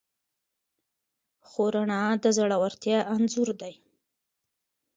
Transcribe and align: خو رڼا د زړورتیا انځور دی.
خو 1.47 1.63
رڼا 1.73 2.01
د 2.23 2.25
زړورتیا 2.37 2.99
انځور 3.13 3.49
دی. 3.61 3.73